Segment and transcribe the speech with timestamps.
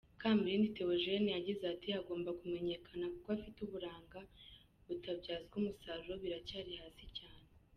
[0.21, 4.19] Kamirindi Théogène yagize ati “Hagomba kumenyekana kuko hafite uburanga
[4.87, 7.45] butabyazwa umusaruro, biracyari hasi cyane.